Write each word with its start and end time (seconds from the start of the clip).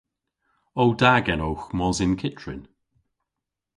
O 0.81 0.83
da 0.99 1.13
genowgh 1.25 1.67
mos 1.77 1.97
yn 2.05 2.13
kyttrin? 2.21 2.61